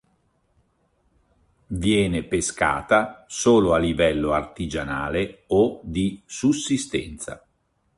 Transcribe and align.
Viene 1.67 2.23
pescata 2.23 3.23
solo 3.27 3.73
a 3.75 3.77
livello 3.77 4.31
artigianale 4.31 5.43
o 5.49 5.79
di 5.83 6.19
sussistenza. 6.25 7.45